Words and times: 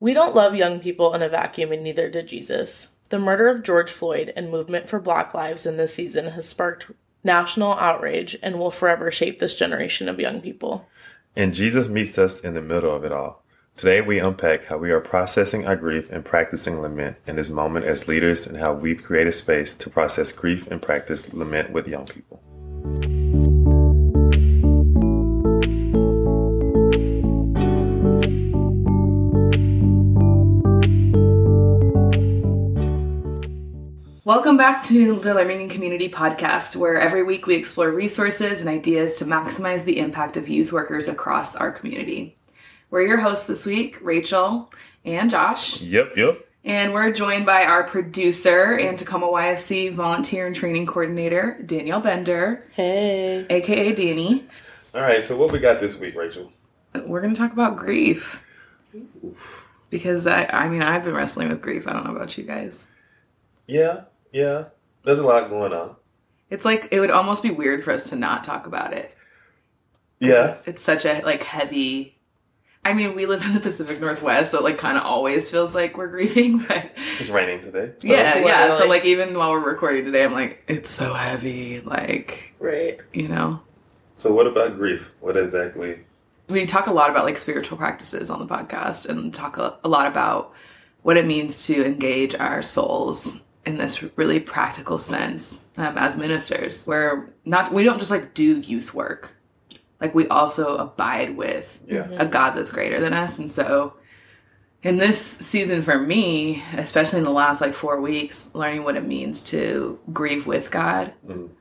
We 0.00 0.14
don't 0.14 0.34
love 0.34 0.54
young 0.54 0.80
people 0.80 1.12
in 1.12 1.20
a 1.20 1.28
vacuum, 1.28 1.72
and 1.72 1.84
neither 1.84 2.08
did 2.08 2.26
Jesus. 2.26 2.94
The 3.10 3.18
murder 3.18 3.48
of 3.48 3.62
George 3.62 3.90
Floyd 3.90 4.32
and 4.34 4.50
movement 4.50 4.88
for 4.88 4.98
Black 4.98 5.34
lives 5.34 5.66
in 5.66 5.76
this 5.76 5.94
season 5.94 6.28
has 6.28 6.48
sparked 6.48 6.90
national 7.22 7.74
outrage 7.74 8.34
and 8.42 8.58
will 8.58 8.70
forever 8.70 9.10
shape 9.10 9.40
this 9.40 9.54
generation 9.54 10.08
of 10.08 10.18
young 10.18 10.40
people. 10.40 10.88
And 11.36 11.52
Jesus 11.52 11.86
meets 11.86 12.16
us 12.16 12.40
in 12.40 12.54
the 12.54 12.62
middle 12.62 12.96
of 12.96 13.04
it 13.04 13.12
all. 13.12 13.42
Today, 13.76 14.00
we 14.00 14.18
unpack 14.18 14.64
how 14.64 14.78
we 14.78 14.90
are 14.90 15.00
processing 15.00 15.66
our 15.66 15.76
grief 15.76 16.10
and 16.10 16.24
practicing 16.24 16.80
lament 16.80 17.18
in 17.26 17.36
this 17.36 17.50
moment 17.50 17.84
as 17.84 18.08
leaders 18.08 18.46
and 18.46 18.56
how 18.56 18.72
we've 18.72 19.02
created 19.02 19.32
space 19.32 19.74
to 19.74 19.90
process 19.90 20.32
grief 20.32 20.66
and 20.68 20.80
practice 20.80 21.30
lament 21.32 21.72
with 21.72 21.86
young 21.86 22.06
people. 22.06 22.42
Welcome 34.30 34.56
back 34.56 34.84
to 34.84 35.18
the 35.18 35.34
Learning 35.34 35.62
and 35.62 35.68
Community 35.68 36.08
Podcast, 36.08 36.76
where 36.76 37.00
every 37.00 37.24
week 37.24 37.48
we 37.48 37.56
explore 37.56 37.90
resources 37.90 38.60
and 38.60 38.68
ideas 38.68 39.18
to 39.18 39.24
maximize 39.24 39.82
the 39.82 39.98
impact 39.98 40.36
of 40.36 40.48
youth 40.48 40.70
workers 40.70 41.08
across 41.08 41.56
our 41.56 41.72
community. 41.72 42.36
We're 42.90 43.02
your 43.02 43.18
hosts 43.18 43.48
this 43.48 43.66
week, 43.66 43.98
Rachel 44.00 44.72
and 45.04 45.32
Josh. 45.32 45.80
Yep, 45.80 46.12
yep. 46.16 46.48
And 46.64 46.94
we're 46.94 47.10
joined 47.10 47.44
by 47.44 47.64
our 47.64 47.82
producer 47.82 48.74
and 48.78 48.96
Tacoma 48.96 49.26
YFC 49.26 49.92
volunteer 49.92 50.46
and 50.46 50.54
training 50.54 50.86
coordinator, 50.86 51.60
Danielle 51.66 52.00
Bender, 52.00 52.64
Hey. 52.70 53.46
aka 53.50 53.92
Danny. 53.92 54.44
All 54.94 55.00
right, 55.00 55.24
so 55.24 55.36
what 55.36 55.50
we 55.50 55.58
got 55.58 55.80
this 55.80 55.98
week, 55.98 56.14
Rachel? 56.14 56.52
We're 57.04 57.20
going 57.20 57.34
to 57.34 57.40
talk 57.40 57.52
about 57.52 57.76
grief. 57.76 58.46
Because 59.90 60.28
I, 60.28 60.44
I 60.44 60.68
mean, 60.68 60.82
I've 60.82 61.02
been 61.02 61.16
wrestling 61.16 61.48
with 61.48 61.60
grief. 61.60 61.88
I 61.88 61.94
don't 61.94 62.04
know 62.04 62.14
about 62.14 62.38
you 62.38 62.44
guys. 62.44 62.86
Yeah, 63.66 64.02
yeah. 64.32 64.64
There's 65.04 65.18
a 65.18 65.26
lot 65.26 65.48
going 65.48 65.72
on. 65.72 65.96
It's 66.50 66.64
like 66.64 66.88
it 66.90 67.00
would 67.00 67.10
almost 67.10 67.42
be 67.42 67.50
weird 67.50 67.82
for 67.84 67.90
us 67.92 68.10
to 68.10 68.16
not 68.16 68.44
talk 68.44 68.66
about 68.66 68.92
it. 68.92 69.14
Yeah. 70.18 70.56
It's 70.66 70.82
such 70.82 71.04
a 71.06 71.22
like 71.24 71.42
heavy. 71.42 72.16
I 72.84 72.94
mean, 72.94 73.14
we 73.14 73.26
live 73.26 73.44
in 73.44 73.52
the 73.54 73.60
Pacific 73.60 74.00
Northwest, 74.00 74.52
so 74.52 74.58
it 74.58 74.64
like 74.64 74.78
kind 74.78 74.96
of 74.96 75.04
always 75.04 75.50
feels 75.50 75.74
like 75.74 75.96
we're 75.96 76.06
grieving. 76.16 76.58
But 76.58 76.90
It's 77.18 77.28
raining 77.30 77.60
today. 77.62 77.92
so- 77.98 78.06
yeah, 78.08 78.44
yeah. 78.44 78.76
So 78.78 78.86
like 78.86 79.04
even 79.04 79.36
while 79.36 79.52
we're 79.52 79.68
recording 79.70 80.04
today, 80.04 80.24
I'm 80.24 80.32
like, 80.32 80.62
it's 80.68 80.90
so 80.90 81.12
heavy. 81.14 81.80
Like 81.80 82.54
Right. 82.58 82.98
you 83.12 83.28
know, 83.28 83.60
So 84.16 84.32
what 84.34 84.46
about 84.46 84.76
grief? 84.76 85.12
What 85.20 85.36
exactly? 85.36 86.00
we 86.48 86.66
talk 86.66 86.88
a 86.88 86.92
lot 86.92 87.10
about 87.10 87.24
like 87.24 87.38
spiritual 87.38 87.78
practices 87.78 88.28
on 88.28 88.40
the 88.40 88.46
podcast, 88.46 89.08
and 89.08 89.32
talk 89.32 89.56
a, 89.56 89.78
a 89.84 89.88
lot 89.88 90.06
about 90.08 90.52
what 91.02 91.16
it 91.16 91.24
means 91.24 91.66
to 91.66 91.86
engage 91.86 92.34
our 92.34 92.60
souls 92.60 93.40
in 93.66 93.76
this 93.78 94.02
really 94.16 94.40
practical 94.40 94.98
sense 94.98 95.64
um, 95.76 95.96
as 95.98 96.16
ministers. 96.16 96.86
Where 96.86 97.28
not 97.44 97.72
we 97.72 97.82
don't 97.82 97.98
just 97.98 98.10
like 98.10 98.34
do 98.34 98.58
youth 98.60 98.94
work, 98.94 99.34
like 100.00 100.14
we 100.14 100.26
also 100.28 100.76
abide 100.76 101.36
with 101.36 101.80
Yeah. 101.86 102.08
a 102.12 102.26
God 102.26 102.52
that's 102.52 102.70
greater 102.70 103.00
than 103.00 103.12
us. 103.12 103.38
And 103.38 103.50
so, 103.50 103.94
in 104.82 104.96
this 104.96 105.20
season 105.20 105.82
for 105.82 105.98
me, 105.98 106.62
especially 106.74 107.18
in 107.18 107.24
the 107.24 107.30
last 107.30 107.60
like 107.60 107.74
four 107.74 108.00
weeks, 108.00 108.48
learning 108.54 108.82
what 108.82 108.96
it 108.96 109.06
means 109.06 109.42
to 109.42 109.98
grieve 110.10 110.46
with 110.46 110.70
God. 110.70 111.12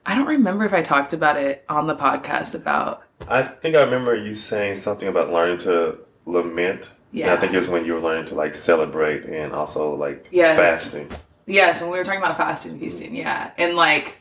I 0.06 0.16
don't 0.16 0.28
remember 0.28 0.64
if 0.64 0.74
I 0.74 0.82
talked 0.82 1.12
about 1.12 1.36
it 1.36 1.66
on 1.68 1.88
the 1.88 1.96
podcast 1.98 2.56
about, 2.56 3.04
I 3.28 3.44
think 3.44 3.76
I 3.76 3.82
remember 3.84 4.16
you 4.16 4.36
saying 4.36 4.78
something 4.78 5.10
about 5.10 5.34
learning 5.34 5.58
to 5.60 5.98
lament. 6.26 6.94
And 7.12 7.20
Yeah. 7.20 7.34
I 7.34 7.38
think 7.38 7.54
it 7.54 7.58
was 7.58 7.68
when 7.68 7.84
you 7.86 7.94
were 7.96 8.00
learning 8.00 8.26
to 8.28 8.36
like 8.36 8.56
celebrate 8.56 9.26
and 9.26 9.52
also 9.52 9.96
like 9.96 10.28
Yes. 10.32 10.56
fasting. 10.58 11.10
Yes, 11.50 11.82
when 11.82 11.92
we 11.92 11.98
were 11.98 12.04
talking 12.04 12.22
about 12.22 12.38
fasting 12.38 12.74
and 12.74 12.82
feasting, 12.82 13.16
yeah. 13.16 13.52
And 13.58 13.76
like 13.76 14.18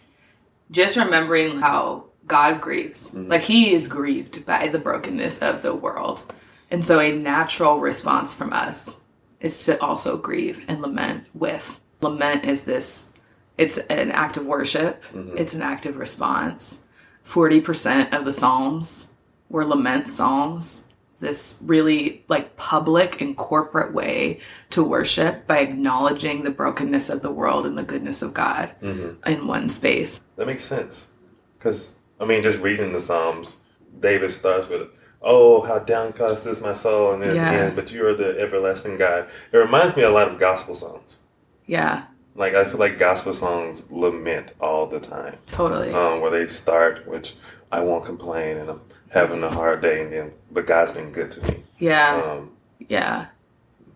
just 0.70 0.96
remembering 0.96 1.60
how 1.60 2.04
God 2.26 2.60
grieves. 2.60 3.10
Mm-hmm. 3.10 3.28
Like 3.28 3.42
he 3.42 3.72
is 3.72 3.88
grieved 3.88 4.44
by 4.44 4.69
the 4.69 4.78
brokenness 4.78 5.41
of 5.41 5.62
the 5.62 5.75
world. 5.75 6.22
And 6.70 6.84
so 6.84 7.00
a 7.00 7.14
natural 7.14 7.80
response 7.80 8.34
from 8.34 8.53
us 8.53 9.00
is 9.41 9.64
to 9.64 9.80
also 9.82 10.16
grieve 10.19 10.64
and 10.69 10.80
lament 10.80 11.26
with. 11.34 11.80
Lament 12.00 12.44
is 12.44 12.62
this 12.62 13.12
it's 13.56 13.76
an 13.76 14.12
act 14.12 14.36
of 14.36 14.47
worship. 14.47 15.03
Mm-hmm. 15.06 15.36
It's 15.36 15.54
an 15.54 15.62
active 15.62 15.97
response. 15.97 16.84
40% 17.26 18.12
of 18.12 18.24
the 18.24 18.32
psalms 18.32 19.08
were 19.48 19.64
lament 19.64 20.08
psalms. 20.08 20.84
This 21.20 21.58
really 21.64 22.24
like 22.28 22.56
public 22.56 23.20
and 23.20 23.36
corporate 23.36 23.92
way 23.92 24.38
to 24.70 24.84
worship 24.84 25.46
by 25.48 25.58
acknowledging 25.58 26.44
the 26.44 26.50
brokenness 26.52 27.10
of 27.10 27.22
the 27.22 27.32
world 27.32 27.66
and 27.66 27.76
the 27.76 27.82
goodness 27.82 28.22
of 28.22 28.32
God 28.34 28.70
in 28.82 29.46
one 29.46 29.68
space. 29.68 30.20
That 30.36 30.46
makes 30.46 30.64
sense. 30.64 31.10
Because, 31.58 31.98
I 32.20 32.24
mean, 32.24 32.42
just 32.44 32.60
reading 32.60 32.92
the 32.92 33.00
Psalms, 33.00 33.62
David 33.98 34.30
starts 34.30 34.68
with, 34.68 34.88
Oh, 35.20 35.62
how 35.62 35.80
downcast 35.80 36.46
is 36.46 36.60
my 36.60 36.72
soul, 36.72 37.12
and 37.12 37.20
then 37.20 37.34
Yeah. 37.34 37.50
yeah. 37.52 37.70
but 37.70 37.92
you 37.92 38.06
are 38.06 38.14
the 38.14 38.38
everlasting 38.38 38.96
God. 38.96 39.26
It 39.50 39.56
reminds 39.56 39.96
me 39.96 40.04
a 40.04 40.10
lot 40.10 40.28
of 40.30 40.38
gospel 40.38 40.76
songs. 40.76 41.18
Yeah, 41.66 42.04
Like, 42.36 42.54
I 42.54 42.64
feel 42.64 42.78
like 42.78 42.96
gospel 43.00 43.34
songs 43.34 43.90
lament 43.90 44.52
all 44.60 44.86
the 44.86 45.00
time. 45.00 45.38
totally. 45.46 45.92
Um, 45.92 46.20
where 46.20 46.30
they 46.30 46.46
start, 46.46 47.08
which 47.08 47.34
I 47.70 47.80
won't 47.80 48.04
complain, 48.04 48.56
and 48.56 48.70
I'm 48.70 48.80
having 49.10 49.42
a 49.42 49.50
hard 49.50 49.82
day, 49.82 50.02
and 50.02 50.12
then, 50.12 50.32
but 50.50 50.66
God's 50.66 50.92
been 50.92 51.12
good 51.12 51.30
to 51.32 51.42
me. 51.50 51.64
yeah, 51.78 52.16
Um, 52.22 52.50
yeah. 52.88 53.26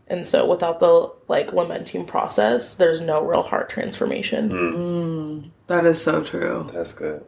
And 0.09 0.27
so 0.27 0.47
without 0.47 0.79
the 0.81 1.11
like 1.29 1.53
lamenting 1.55 2.05
process, 2.05 2.75
there's 2.75 3.01
no 3.01 3.23
real 3.25 3.43
heart 3.43 3.71
transformation. 3.71 4.51
Hmm. 4.51 4.57
Mm. 4.77 5.51
That 5.69 5.87
is 5.87 6.03
so 6.03 6.23
true. 6.23 6.67
That's 6.73 6.93
good. 6.93 7.25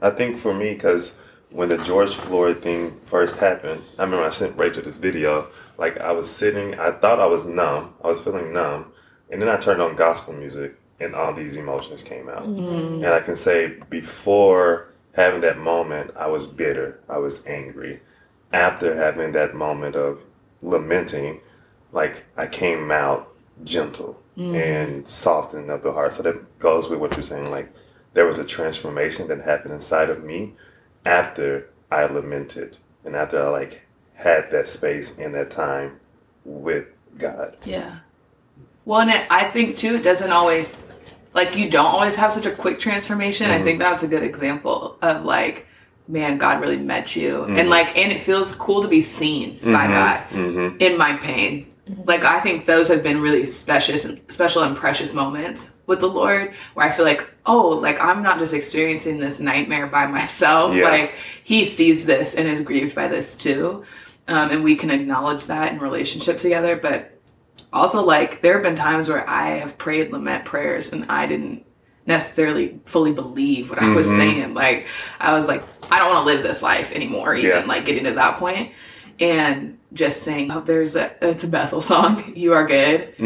I 0.00 0.10
think 0.10 0.38
for 0.38 0.54
me, 0.54 0.72
because 0.72 1.20
when 1.50 1.68
the 1.68 1.76
George 1.78 2.14
Floyd 2.14 2.62
thing 2.62 2.98
first 3.00 3.38
happened, 3.40 3.82
I 3.98 4.04
remember 4.04 4.24
I 4.24 4.30
sent 4.30 4.56
Rachel 4.56 4.82
this 4.82 4.96
video. 4.96 5.48
Like 5.76 5.98
I 5.98 6.12
was 6.12 6.30
sitting, 6.34 6.78
I 6.78 6.92
thought 6.92 7.20
I 7.20 7.26
was 7.26 7.44
numb. 7.44 7.94
I 8.02 8.06
was 8.06 8.20
feeling 8.20 8.52
numb, 8.52 8.92
and 9.30 9.42
then 9.42 9.48
I 9.50 9.56
turned 9.56 9.82
on 9.82 9.96
gospel 9.96 10.32
music, 10.32 10.76
and 11.00 11.14
all 11.14 11.34
these 11.34 11.56
emotions 11.58 12.02
came 12.02 12.30
out. 12.30 12.44
Mm. 12.44 12.96
And 12.96 13.06
I 13.06 13.20
can 13.20 13.36
say 13.36 13.78
before 13.90 14.91
having 15.14 15.40
that 15.42 15.58
moment, 15.58 16.12
I 16.16 16.26
was 16.28 16.46
bitter. 16.46 17.00
I 17.08 17.18
was 17.18 17.46
angry. 17.46 18.00
After 18.52 18.96
having 18.96 19.32
that 19.32 19.54
moment 19.54 19.96
of 19.96 20.22
lamenting, 20.60 21.40
like 21.92 22.24
I 22.36 22.46
came 22.46 22.90
out 22.90 23.28
gentle 23.64 24.20
mm-hmm. 24.36 24.54
and 24.54 25.08
softened 25.08 25.70
of 25.70 25.82
the 25.82 25.92
heart. 25.92 26.14
So 26.14 26.22
that 26.22 26.58
goes 26.58 26.88
with 26.88 26.98
what 26.98 27.12
you're 27.12 27.22
saying. 27.22 27.50
Like 27.50 27.72
there 28.14 28.26
was 28.26 28.38
a 28.38 28.44
transformation 28.44 29.28
that 29.28 29.42
happened 29.42 29.74
inside 29.74 30.10
of 30.10 30.22
me 30.22 30.54
after 31.04 31.70
I 31.90 32.04
lamented 32.04 32.78
and 33.04 33.16
after 33.16 33.42
I 33.42 33.48
like 33.48 33.82
had 34.14 34.50
that 34.50 34.68
space 34.68 35.18
and 35.18 35.34
that 35.34 35.50
time 35.50 36.00
with 36.44 36.86
God. 37.18 37.56
Yeah. 37.64 37.98
Well, 38.84 39.00
and 39.00 39.10
it, 39.10 39.26
I 39.30 39.44
think 39.44 39.76
too, 39.76 39.96
it 39.96 40.02
doesn't 40.02 40.30
always, 40.30 40.92
like, 41.34 41.56
you 41.56 41.70
don't 41.70 41.86
always 41.86 42.16
have 42.16 42.32
such 42.32 42.46
a 42.46 42.50
quick 42.50 42.80
transformation. 42.80 43.50
I 43.50 43.56
mm-hmm. 43.56 43.64
think 43.64 43.78
that's 43.78 44.02
a 44.02 44.08
good 44.08 44.24
example 44.24 44.81
of, 45.02 45.24
like, 45.24 45.66
man, 46.08 46.38
God 46.38 46.60
really 46.60 46.78
met 46.78 47.14
you. 47.14 47.44
And, 47.44 47.56
mm-hmm. 47.56 47.68
like, 47.68 47.96
and 47.96 48.10
it 48.10 48.22
feels 48.22 48.54
cool 48.54 48.82
to 48.82 48.88
be 48.88 49.02
seen 49.02 49.58
by 49.58 49.86
mm-hmm. 49.86 49.92
God 49.92 50.20
mm-hmm. 50.30 50.76
in 50.80 50.96
my 50.96 51.16
pain. 51.16 51.66
Like, 52.04 52.24
I 52.24 52.40
think 52.40 52.64
those 52.64 52.88
have 52.88 53.02
been 53.02 53.20
really 53.20 53.44
special, 53.44 54.16
special 54.28 54.62
and 54.62 54.76
precious 54.76 55.12
moments 55.12 55.72
with 55.86 56.00
the 56.00 56.08
Lord 56.08 56.54
where 56.74 56.86
I 56.86 56.90
feel 56.90 57.04
like, 57.04 57.28
oh, 57.44 57.68
like, 57.68 58.00
I'm 58.00 58.22
not 58.22 58.38
just 58.38 58.54
experiencing 58.54 59.18
this 59.18 59.40
nightmare 59.40 59.86
by 59.88 60.06
myself. 60.06 60.74
Yeah. 60.74 60.84
Like, 60.84 61.14
He 61.44 61.66
sees 61.66 62.06
this 62.06 62.36
and 62.36 62.48
is 62.48 62.60
grieved 62.60 62.94
by 62.94 63.08
this 63.08 63.36
too. 63.36 63.84
Um, 64.28 64.50
and 64.50 64.64
we 64.64 64.76
can 64.76 64.90
acknowledge 64.90 65.46
that 65.46 65.72
in 65.72 65.80
relationship 65.80 66.38
together. 66.38 66.76
But 66.76 67.12
also 67.72 68.04
like 68.04 68.40
there 68.42 68.54
have 68.54 68.62
been 68.62 68.76
times 68.76 69.08
where 69.08 69.28
I 69.28 69.50
have 69.56 69.78
prayed 69.78 70.12
lament 70.12 70.44
prayers 70.44 70.92
and 70.92 71.06
I 71.10 71.26
didn't 71.26 71.64
necessarily 72.06 72.80
fully 72.86 73.12
believe 73.12 73.70
what 73.70 73.82
I 73.82 73.94
was 73.94 74.06
mm-hmm. 74.06 74.16
saying. 74.16 74.54
Like 74.54 74.86
I 75.20 75.34
was 75.34 75.48
like, 75.48 75.62
I 75.90 75.98
don't 75.98 76.08
want 76.08 76.26
to 76.26 76.34
live 76.34 76.42
this 76.42 76.62
life 76.62 76.92
anymore, 76.92 77.34
even 77.34 77.50
Yeah. 77.50 77.64
like 77.64 77.84
getting 77.84 78.04
to 78.04 78.12
that. 78.12 78.72
And 79.20 79.78
just 79.92 80.22
saying, 80.22 80.50
oh, 80.50 80.60
there's 80.60 80.96
a 80.96 81.14
it's 81.22 81.44
a 81.44 81.48
Bethel 81.48 81.80
song, 81.80 82.32
You 82.36 82.54
Are 82.54 82.66
Good. 82.66 83.14
I 83.20 83.22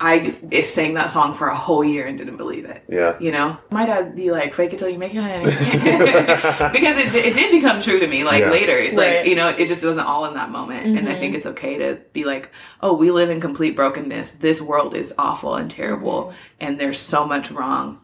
I 0.00 0.62
sang 0.62 0.94
that 0.94 1.10
song 1.10 1.34
for 1.34 1.48
a 1.48 1.56
whole 1.56 1.84
year 1.84 2.06
and 2.06 2.18
didn't 2.18 2.36
believe 2.36 2.64
it. 2.64 2.82
Yeah. 2.88 3.18
You 3.20 3.30
know, 3.30 3.56
my 3.70 3.86
dad 3.86 4.16
be 4.16 4.30
like, 4.30 4.54
"Fake 4.54 4.72
it 4.72 4.78
till 4.78 4.88
you 4.88 4.98
make 4.98 5.12
it," 5.14 5.18
because 6.72 6.96
it, 6.96 7.14
it 7.14 7.34
did 7.34 7.52
become 7.52 7.80
true 7.80 7.98
to 7.98 8.06
me. 8.06 8.24
Like 8.24 8.40
Yeah. 8.40 8.50
later, 8.50 8.82
like 8.96 8.96
Right. 8.96 9.26
you 9.26 9.34
know, 9.34 9.48
it 9.48 9.68
just 9.68 9.84
wasn't 9.84 10.06
all 10.06 10.24
in 10.26 10.34
that 10.34 10.50
moment. 10.50 10.98
And 10.98 11.08
I 11.08 11.14
think 11.14 11.30
mm-hmm. 11.30 11.36
it's 11.36 11.46
okay 11.46 11.78
to 11.78 12.00
be 12.12 12.24
like, 12.24 12.50
"Oh, 12.80 12.94
we 12.94 13.10
live 13.10 13.30
in 13.30 13.40
complete 13.40 13.76
brokenness. 13.76 14.32
This 14.32 14.60
world 14.60 14.94
is 14.94 15.14
awful 15.18 15.54
and 15.54 15.70
terrible, 15.70 16.24
mm-hmm. 16.24 16.36
and 16.60 16.80
there's 16.80 16.98
so 16.98 17.26
much 17.26 17.50
wrong, 17.50 18.00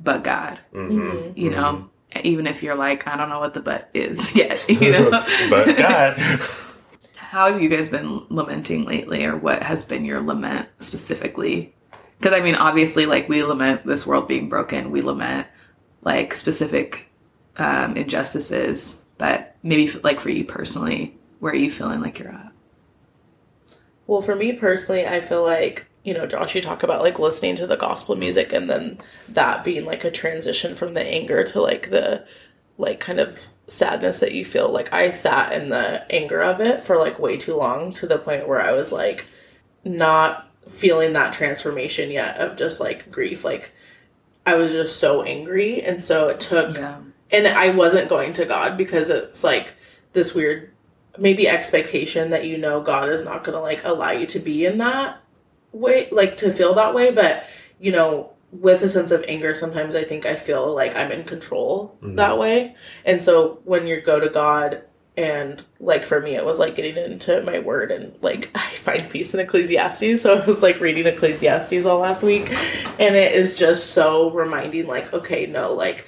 but 0.00 0.24
God." 0.24 0.60
Mm-hmm. 0.72 1.38
You 1.38 1.50
know, 1.50 1.88
mm-hmm. 2.12 2.20
even 2.26 2.46
if 2.46 2.62
you're 2.62 2.76
like, 2.76 3.06
I 3.06 3.16
don't 3.16 3.28
know 3.28 3.40
what 3.40 3.54
the 3.54 3.60
but 3.60 3.90
is 3.92 4.34
yet. 4.36 4.64
You 4.68 4.92
know, 4.92 5.10
but 5.50 5.76
God. 5.76 6.18
How 7.34 7.50
have 7.50 7.60
you 7.60 7.68
guys 7.68 7.88
been 7.88 8.24
lamenting 8.28 8.84
lately, 8.84 9.24
or 9.24 9.36
what 9.36 9.64
has 9.64 9.84
been 9.84 10.04
your 10.04 10.20
lament 10.20 10.68
specifically? 10.78 11.74
Because 12.16 12.32
I 12.32 12.40
mean, 12.40 12.54
obviously, 12.54 13.06
like 13.06 13.28
we 13.28 13.42
lament 13.42 13.84
this 13.84 14.06
world 14.06 14.28
being 14.28 14.48
broken, 14.48 14.92
we 14.92 15.02
lament 15.02 15.48
like 16.02 16.36
specific 16.36 17.08
um, 17.56 17.96
injustices, 17.96 19.02
but 19.18 19.56
maybe 19.64 19.90
like 20.04 20.20
for 20.20 20.30
you 20.30 20.44
personally, 20.44 21.18
where 21.40 21.52
are 21.52 21.56
you 21.56 21.72
feeling 21.72 22.00
like 22.00 22.20
you're 22.20 22.28
at? 22.28 22.52
Well, 24.06 24.22
for 24.22 24.36
me 24.36 24.52
personally, 24.52 25.04
I 25.04 25.18
feel 25.18 25.42
like, 25.42 25.86
you 26.04 26.14
know, 26.14 26.28
Josh, 26.28 26.54
you 26.54 26.60
talk 26.60 26.84
about 26.84 27.02
like 27.02 27.18
listening 27.18 27.56
to 27.56 27.66
the 27.66 27.76
gospel 27.76 28.14
music 28.14 28.52
and 28.52 28.70
then 28.70 29.00
that 29.28 29.64
being 29.64 29.84
like 29.84 30.04
a 30.04 30.10
transition 30.12 30.76
from 30.76 30.94
the 30.94 31.02
anger 31.02 31.42
to 31.42 31.60
like 31.60 31.90
the 31.90 32.24
like 32.78 33.00
kind 33.00 33.18
of 33.18 33.48
sadness 33.66 34.20
that 34.20 34.32
you 34.32 34.44
feel. 34.44 34.68
Like 34.70 34.92
I 34.92 35.12
sat 35.12 35.52
in 35.52 35.70
the 35.70 36.10
anger 36.12 36.42
of 36.42 36.60
it 36.60 36.84
for 36.84 36.96
like 36.98 37.18
way 37.18 37.36
too 37.36 37.56
long 37.56 37.92
to 37.94 38.06
the 38.06 38.18
point 38.18 38.48
where 38.48 38.60
I 38.60 38.72
was 38.72 38.92
like 38.92 39.26
not 39.84 40.48
feeling 40.68 41.12
that 41.12 41.32
transformation 41.32 42.10
yet 42.10 42.38
of 42.38 42.56
just 42.56 42.80
like 42.80 43.10
grief. 43.10 43.44
Like 43.44 43.70
I 44.46 44.54
was 44.56 44.72
just 44.72 44.98
so 44.98 45.22
angry. 45.22 45.82
And 45.82 46.02
so 46.04 46.28
it 46.28 46.40
took, 46.40 46.76
Yeah. 46.76 46.98
and 47.30 47.46
I 47.48 47.70
wasn't 47.70 48.08
going 48.08 48.32
to 48.34 48.44
God 48.44 48.76
because 48.76 49.10
it's 49.10 49.42
like 49.44 49.72
this 50.12 50.34
weird 50.34 50.70
maybe 51.18 51.48
expectation 51.48 52.30
that 52.30 52.44
you 52.44 52.58
know 52.58 52.82
God 52.82 53.08
is 53.08 53.24
not 53.24 53.44
going 53.44 53.54
to 53.56 53.60
like 53.62 53.84
allow 53.84 54.10
you 54.10 54.26
to 54.26 54.38
be 54.38 54.66
in 54.66 54.78
that 54.78 55.20
way, 55.72 56.08
like 56.10 56.36
to 56.38 56.52
feel 56.52 56.74
that 56.74 56.94
way. 56.94 57.10
But, 57.12 57.44
you 57.78 57.92
know, 57.92 58.33
with 58.60 58.82
a 58.82 58.88
sense 58.88 59.10
of 59.10 59.24
anger, 59.26 59.52
sometimes 59.52 59.94
I 59.94 60.04
think 60.04 60.26
I 60.26 60.36
feel 60.36 60.74
like 60.74 60.94
I'm 60.96 61.10
in 61.10 61.24
control 61.24 61.98
mm-hmm. 62.02 62.16
that 62.16 62.38
way. 62.38 62.76
And 63.04 63.22
so 63.22 63.60
when 63.64 63.86
you 63.86 64.00
go 64.00 64.20
to 64.20 64.28
God, 64.28 64.82
and 65.16 65.64
like 65.78 66.04
for 66.04 66.20
me, 66.20 66.34
it 66.34 66.44
was 66.44 66.58
like 66.58 66.74
getting 66.74 66.96
into 66.96 67.40
my 67.42 67.60
word 67.60 67.92
and 67.92 68.16
like 68.20 68.50
I 68.54 68.74
find 68.76 69.08
peace 69.08 69.32
in 69.32 69.40
Ecclesiastes. 69.40 70.22
So 70.22 70.38
I 70.38 70.44
was 70.44 70.62
like 70.62 70.80
reading 70.80 71.06
Ecclesiastes 71.06 71.84
all 71.86 72.00
last 72.00 72.22
week, 72.22 72.50
and 72.98 73.14
it 73.14 73.32
is 73.32 73.56
just 73.56 73.92
so 73.92 74.30
reminding 74.30 74.86
like, 74.86 75.12
okay, 75.12 75.46
no, 75.46 75.72
like 75.72 76.06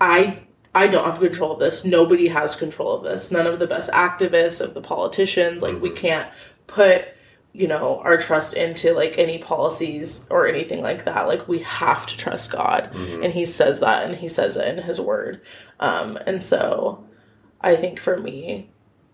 I 0.00 0.42
I 0.74 0.88
don't 0.88 1.04
have 1.04 1.20
control 1.20 1.52
of 1.52 1.60
this. 1.60 1.84
Nobody 1.84 2.28
has 2.28 2.56
control 2.56 2.96
of 2.96 3.04
this. 3.04 3.30
None 3.30 3.46
of 3.46 3.60
the 3.60 3.66
best 3.66 3.90
activists, 3.92 4.60
of 4.60 4.74
the 4.74 4.80
politicians, 4.80 5.62
like 5.62 5.80
we 5.80 5.90
mm-hmm. 5.90 5.98
can't 5.98 6.28
put, 6.66 7.06
you 7.54 7.68
know, 7.68 8.00
our 8.00 8.16
trust 8.16 8.54
into 8.54 8.92
like 8.92 9.16
any 9.16 9.38
policies 9.38 10.26
or 10.28 10.48
anything 10.48 10.82
like 10.82 11.04
that. 11.04 11.28
Like 11.28 11.46
we 11.46 11.60
have 11.60 12.04
to 12.06 12.16
trust 12.16 12.50
God. 12.52 12.90
And 13.22 13.32
he 13.32 13.46
says 13.46 13.78
that 13.78 14.04
and 14.04 14.16
he 14.16 14.26
says 14.26 14.56
it 14.56 14.66
in 14.66 14.82
his 14.82 15.00
word. 15.00 15.40
Um 15.78 16.18
and 16.26 16.44
so 16.44 17.06
I 17.60 17.76
think 17.76 18.00
for 18.00 18.18
me 18.18 18.70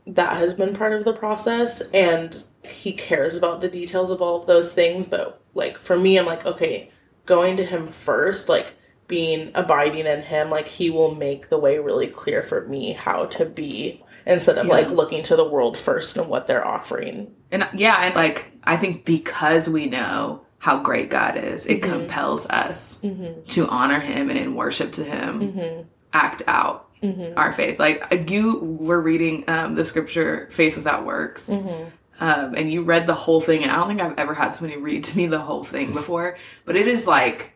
that 0.06 0.38
has 0.38 0.54
been 0.54 0.75
part 0.75 0.94
of 0.94 1.04
the 1.04 1.12
process 1.12 1.82
and 1.90 2.42
he 2.64 2.94
cares 2.94 3.37
about 3.37 3.60
the 3.60 3.69
details 3.69 4.10
of 4.10 4.22
all 4.22 4.40
of 4.40 4.46
those 4.46 4.72
things, 4.75 5.06
but 5.06 5.42
like 5.52 5.78
for 5.78 5.98
me 5.98 6.19
I'm 6.19 6.26
like 6.26 6.46
okay, 6.46 6.90
going 7.26 7.58
to 7.58 7.66
him 7.66 7.87
first, 7.87 8.48
like 8.48 8.72
being 9.06 9.50
abiding 9.54 10.06
in 10.06 10.22
him 10.22 10.48
like 10.48 10.66
he 10.66 10.88
will 10.88 11.14
make 11.14 11.50
the 11.50 11.58
way 11.58 11.78
really 11.78 12.06
clear 12.06 12.42
for 12.42 12.66
me 12.69 12.92
how 12.92 13.26
to 13.26 13.44
be 13.44 14.02
instead 14.26 14.58
of 14.58 14.67
like 14.67 14.88
looking 14.90 15.22
to 15.25 15.37
the 15.37 15.49
world 15.49 15.78
first 15.78 16.17
and 16.17 16.28
what 16.28 16.46
they're 16.46 16.67
offering. 16.67 17.34
And 17.50 17.69
yeah, 17.75 18.02
and 18.02 18.14
like 18.14 18.52
I 18.64 18.76
think 18.76 19.05
because 19.05 19.69
we 19.69 19.87
know 19.87 20.43
how 20.58 20.82
great 20.82 21.11
God 21.11 21.37
is, 21.37 21.67
it 21.67 21.81
mm-hmm. 21.81 21.90
compels 21.90 22.46
us 22.49 23.00
mm-hmm. 23.02 23.43
to 23.44 23.69
honor 23.69 24.00
Him 24.00 24.31
and 24.31 24.38
in 24.38 24.55
worship 24.55 24.93
to 24.93 25.05
Him, 25.05 25.40
mm-hmm. 25.40 25.82
act 26.12 26.43
out 26.46 26.90
our 27.37 27.52
faith. 27.52 27.78
Like 27.78 28.12
uh, 28.12 28.17
you 28.17 28.58
were 28.58 29.00
reading 29.00 29.44
um, 29.49 29.75
the 29.75 29.84
scripture 29.84 30.49
"Faith 30.50 30.76
without 30.76 31.05
works," 31.05 31.50
um, 31.50 32.55
and 32.55 32.73
you 32.73 32.82
read 32.82 33.06
the 33.06 33.14
whole 33.14 33.40
thing. 33.40 33.62
And 33.62 33.73
I 33.73 33.76
don't 33.76 33.88
think 33.88 34.00
I've 34.00 34.19
ever 34.19 34.34
had 34.34 34.55
somebody 34.55 34.78
read 34.81 35.05
to 35.05 35.16
me 35.16 35.26
the 35.26 35.38
whole 35.38 35.64
thing 35.64 35.93
before, 35.93 36.37
but 36.64 36.76
it 36.76 36.87
is 36.87 37.06
like 37.06 37.55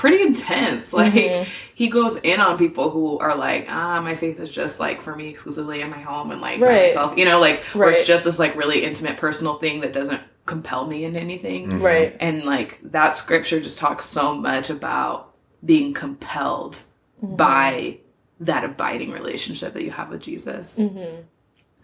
pretty 0.00 0.22
intense. 0.22 0.92
Like 1.00 1.12
mm-hmm. 1.12 1.50
he 1.74 1.88
goes 1.88 2.16
in 2.16 2.40
on 2.40 2.56
people 2.56 2.90
who 2.90 3.18
are 3.18 3.36
like, 3.36 3.66
ah, 3.68 4.00
my 4.00 4.14
faith 4.14 4.40
is 4.40 4.50
just 4.50 4.80
like 4.80 5.02
for 5.02 5.14
me 5.14 5.28
exclusively 5.28 5.82
in 5.82 5.90
my 5.90 6.00
home 6.00 6.30
and 6.30 6.40
like 6.40 6.58
by 6.58 6.66
Right. 6.66 6.86
myself, 6.88 7.18
you 7.18 7.26
know, 7.26 7.38
like 7.38 7.64
or 7.74 7.80
Right. 7.80 7.92
it's 7.92 8.06
just 8.06 8.24
this 8.24 8.38
like 8.38 8.56
really 8.56 8.82
intimate 8.82 9.18
personal 9.18 9.56
thing 9.58 9.80
that 9.80 9.92
doesn't 9.92 10.22
compel 10.46 10.86
me 10.86 11.04
into 11.04 11.20
anything. 11.20 11.68
Mm-hmm. 11.68 11.82
right 11.82 12.16
And 12.18 12.44
like 12.44 12.80
that 12.82 13.14
scripture 13.14 13.60
just 13.60 13.78
talks 13.78 14.06
so 14.06 14.34
much 14.34 14.70
about 14.70 15.34
being 15.64 15.92
compelled 15.92 16.82
mm-hmm. 17.22 17.36
by 17.36 17.98
that 18.40 18.64
abiding 18.64 19.12
relationship 19.12 19.74
that 19.74 19.84
you 19.84 19.90
have 19.90 20.08
with 20.08 20.22
Jesus. 20.22 20.78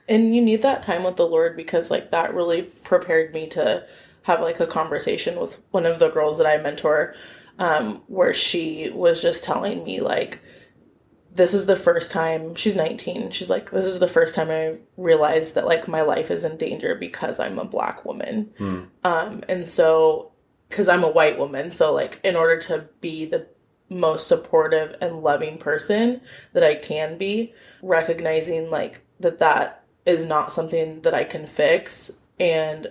and 0.08 0.34
you 0.34 0.40
need 0.40 0.62
that 0.62 0.82
time 0.82 1.02
with 1.04 1.16
the 1.16 1.26
lord 1.26 1.56
because 1.56 1.90
like 1.90 2.10
that 2.12 2.32
really 2.32 2.62
prepared 2.62 3.34
me 3.34 3.46
to 3.48 3.84
have 4.22 4.40
like 4.40 4.58
a 4.60 4.66
conversation 4.66 5.38
with 5.38 5.60
one 5.70 5.84
of 5.84 5.98
the 5.98 6.08
girls 6.08 6.38
that 6.38 6.46
i 6.46 6.56
mentor 6.56 7.14
um 7.58 8.02
where 8.06 8.34
she 8.34 8.90
was 8.90 9.22
just 9.22 9.44
telling 9.44 9.84
me 9.84 10.00
like 10.00 10.40
this 11.32 11.52
is 11.52 11.66
the 11.66 11.76
first 11.76 12.10
time 12.10 12.54
she's 12.54 12.76
19 12.76 13.30
she's 13.30 13.50
like 13.50 13.70
this 13.70 13.84
is 13.84 13.98
the 13.98 14.08
first 14.08 14.34
time 14.34 14.50
i 14.50 14.76
realized 14.96 15.54
that 15.54 15.66
like 15.66 15.86
my 15.86 16.02
life 16.02 16.30
is 16.30 16.44
in 16.44 16.56
danger 16.56 16.94
because 16.94 17.38
i'm 17.40 17.58
a 17.58 17.64
black 17.64 18.04
woman. 18.04 18.50
Um 19.04 19.42
and 19.48 19.68
so 19.68 20.32
because 20.68 20.88
i'm 20.88 21.04
a 21.04 21.10
white 21.10 21.38
woman 21.38 21.72
so 21.72 21.92
like 21.94 22.20
in 22.24 22.36
order 22.36 22.58
to 22.60 22.88
be 23.00 23.24
the 23.26 23.46
most 23.88 24.26
supportive 24.26 24.96
and 25.00 25.22
loving 25.22 25.58
person 25.58 26.20
that 26.52 26.64
i 26.64 26.74
can 26.74 27.16
be 27.16 27.54
recognizing 27.82 28.68
like 28.70 29.00
that 29.20 29.38
that 29.38 29.84
is 30.06 30.26
not 30.26 30.52
something 30.52 31.00
that 31.02 31.14
i 31.14 31.24
can 31.24 31.46
fix. 31.46 32.20
And 32.38 32.88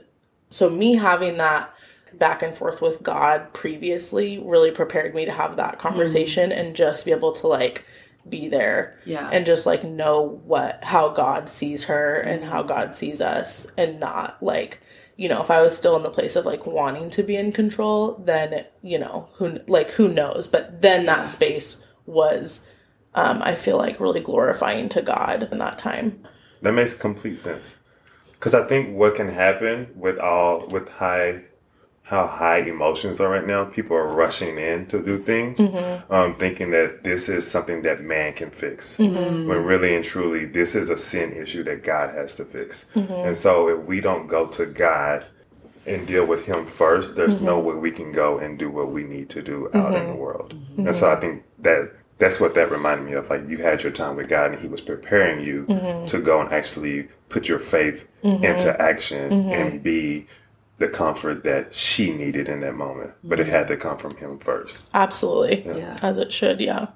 so 0.50 0.70
me 0.70 0.96
having 0.96 1.38
that 1.38 1.74
back 2.20 2.42
and 2.44 2.56
forth 2.56 2.82
with 2.82 3.02
god 3.04 3.52
previously 3.54 4.38
really 4.40 4.72
prepared 4.72 5.14
me 5.16 5.26
to 5.26 5.32
have 5.32 5.56
that 5.58 5.80
conversation 5.80 6.52
and 6.52 6.76
just 6.76 7.06
be 7.06 7.12
able 7.12 7.32
to 7.34 7.48
like 7.48 7.86
be 8.28 8.48
there 8.48 8.98
Yeah. 9.06 9.30
and 9.32 9.46
just 9.46 9.66
like 9.68 9.84
know 9.84 10.42
what 10.46 10.84
how 10.84 11.10
God 11.10 11.48
sees 11.48 11.84
her 11.86 12.16
and 12.16 12.44
how 12.44 12.64
God 12.64 12.96
sees 12.96 13.22
us 13.22 13.68
and 13.78 14.00
not 14.00 14.42
like 14.42 14.82
you 15.16 15.30
know 15.30 15.44
if 15.44 15.52
I 15.52 15.62
was 15.62 15.78
still 15.78 15.96
in 15.96 16.02
the 16.02 16.10
place 16.10 16.36
of 16.36 16.44
like 16.44 16.66
wanting 16.66 17.12
to 17.12 17.22
be 17.22 17.36
in 17.36 17.52
control 17.52 18.16
then 18.26 18.66
you 18.82 18.98
know 18.98 19.30
who 19.34 19.60
like 19.68 19.92
who 19.92 20.08
knows? 20.08 20.48
But 20.48 20.82
then 20.82 21.06
that 21.06 21.28
space 21.28 21.86
was 22.08 22.68
um 23.14 23.44
I 23.44 23.54
feel 23.54 23.78
like 23.78 24.00
really 24.00 24.22
glorifying 24.22 24.90
to 24.90 25.04
God 25.04 25.48
in 25.52 25.60
that 25.60 25.78
time. 25.78 26.24
That 26.64 26.74
makes 26.74 26.96
complete 26.96 27.38
sense. 27.38 27.76
Because 28.34 28.56
I 28.56 28.66
think 28.68 28.98
what 28.98 29.14
can 29.16 29.30
happen 29.30 29.90
with 29.96 30.18
all 30.18 30.66
with 30.68 30.90
high, 30.90 31.44
how 32.06 32.28
high 32.28 32.60
emotions 32.60 33.20
are 33.20 33.30
right 33.30 33.48
now, 33.48 33.66
people 33.66 33.98
are 33.98 34.08
rushing 34.08 34.60
in 34.60 34.86
to 34.86 35.04
do 35.04 35.18
things, 35.18 35.58
mm-hmm. 35.58 36.14
um, 36.14 36.36
thinking 36.36 36.70
that 36.70 37.04
this 37.04 37.28
is 37.28 37.50
something 37.50 37.82
that 37.82 38.00
man 38.00 38.32
can 38.34 38.52
fix. 38.52 38.98
Mm-hmm. 38.98 39.50
When 39.50 39.66
really 39.66 39.96
and 39.96 40.06
truly, 40.06 40.46
this 40.46 40.76
is 40.76 40.92
a 40.92 41.00
sin 41.00 41.34
issue 41.34 41.64
that 41.64 41.84
God 41.84 42.14
has 42.14 42.36
to 42.36 42.46
fix. 42.46 42.92
Mm-hmm. 42.94 43.12
And 43.12 43.38
so, 43.38 43.70
if 43.70 43.86
we 43.88 44.02
don't 44.02 44.28
go 44.28 44.46
to 44.50 44.68
God 44.68 45.26
and 45.88 46.06
deal 46.06 46.28
with 46.28 46.46
Him 46.46 46.68
first, 46.68 47.16
there's 47.16 47.42
no 47.42 47.60
way 47.60 47.74
we 47.74 47.92
can 47.92 48.12
go 48.12 48.38
and 48.38 48.60
do 48.60 48.70
what 48.70 48.92
we 48.92 49.04
need 49.04 49.28
to 49.32 49.42
do 49.42 49.72
out 49.74 49.96
in 49.96 50.08
the 50.08 50.16
world. 50.16 50.56
And 50.78 50.96
so, 50.96 51.12
I 51.12 51.20
think 51.20 51.44
that 51.58 51.92
that's 52.20 52.40
what 52.40 52.54
that 52.54 52.70
reminded 52.70 53.08
me 53.08 53.14
of. 53.14 53.32
Like 53.32 53.48
you 53.50 53.58
had 53.58 53.82
your 53.82 53.92
time 53.92 54.16
with 54.16 54.30
God, 54.30 54.52
and 54.52 54.62
He 54.62 54.68
was 54.68 54.82
preparing 54.82 55.44
you 55.44 55.66
to 56.06 56.22
go 56.22 56.40
and 56.40 56.54
actually 56.54 57.08
put 57.30 57.48
your 57.48 57.60
faith 57.60 58.08
into 58.22 58.80
action 58.80 59.50
and 59.50 59.82
be 59.82 60.28
the 60.78 60.88
comfort 60.88 61.44
that 61.46 61.74
she 61.74 62.14
needed 62.14 62.50
in 62.50 62.60
that 62.62 62.76
moment. 62.76 63.12
But 63.24 63.40
it 63.40 63.48
had 63.48 63.68
to 63.68 63.78
come 63.78 63.98
from 63.98 64.18
Him 64.18 64.40
first. 64.40 64.90
absolutely 64.94 65.64
Yeah. 65.66 65.98
as 66.02 66.18
it 66.18 66.32
should 66.34 66.60
yeah 66.60 66.88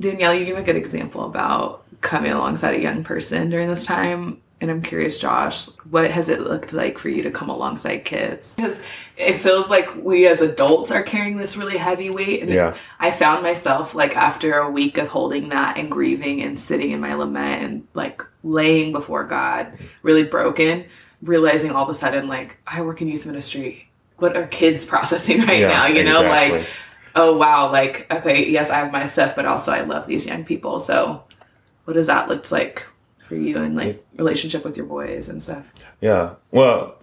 Danielle, 0.00 0.34
you 0.34 0.44
gave 0.44 0.58
a 0.58 0.62
good 0.62 0.76
example 0.76 1.24
about 1.24 1.84
coming 2.02 2.30
alongside 2.30 2.74
a 2.74 2.80
young 2.80 3.02
person 3.02 3.48
during 3.48 3.68
this 3.68 3.86
time. 3.86 4.42
And 4.60 4.70
I'm 4.70 4.80
curious, 4.82 5.18
Josh, 5.18 5.66
what 5.90 6.10
has 6.10 6.28
it 6.30 6.40
looked 6.40 6.72
like 6.72 6.98
for 6.98 7.08
you 7.10 7.22
to 7.22 7.30
come 7.30 7.48
alongside 7.50 8.04
kids? 8.04 8.54
Because 8.56 8.82
it 9.16 9.34
feels 9.40 9.70
like 9.70 9.88
we 10.02 10.26
as 10.26 10.40
adults 10.40 10.90
are 10.90 11.02
carrying 11.02 11.36
this 11.38 11.56
really 11.58 11.76
heavy 11.78 12.08
weight. 12.10 12.42
And 12.42 12.50
Yeah. 12.50 12.74
I 13.00 13.10
found 13.10 13.42
myself 13.42 13.94
like 13.94 14.16
after 14.16 14.58
a 14.58 14.70
week 14.70 14.96
of 14.98 15.08
holding 15.08 15.48
that 15.50 15.76
and 15.78 15.90
grieving 15.90 16.42
and 16.42 16.58
sitting 16.60 16.90
in 16.90 17.00
my 17.00 17.14
lament 17.14 17.62
and 17.62 17.86
like 17.94 18.22
laying 18.44 18.92
before 18.92 19.24
God, 19.24 19.72
really 20.02 20.24
broken, 20.24 20.84
realizing 21.28 21.70
all 21.72 21.82
of 21.84 21.88
a 21.88 21.94
sudden, 21.94 22.28
like, 22.28 22.58
I 22.66 22.82
work 22.82 23.02
in 23.02 23.08
youth 23.08 23.26
ministry. 23.26 23.88
What 24.18 24.36
are 24.36 24.46
kids 24.46 24.84
processing 24.92 25.40
right 25.42 25.60
Yeah, 25.60 25.68
now? 25.68 25.86
You 25.86 26.04
know, 26.04 26.22
exactly. 26.22 26.58
like, 26.60 26.68
oh 27.14 27.36
wow, 27.36 27.70
like 27.72 28.06
okay, 28.12 28.48
yes, 28.50 28.70
I 28.70 28.76
have 28.78 28.92
my 28.92 29.06
stuff, 29.06 29.34
but 29.36 29.46
also 29.46 29.72
I 29.72 29.82
love 29.82 30.06
these 30.06 30.26
young 30.26 30.44
people. 30.44 30.78
So, 30.78 31.24
what 31.84 31.94
does 31.94 32.06
that 32.08 32.28
look 32.28 32.50
like 32.50 32.86
for 33.18 33.34
you 33.36 33.58
and 33.58 33.76
like 33.76 34.04
relationship 34.16 34.64
with 34.64 34.76
your 34.76 34.86
boys 34.86 35.28
and 35.28 35.42
stuff? 35.42 35.72
Yeah. 36.00 36.34
Well, 36.50 36.96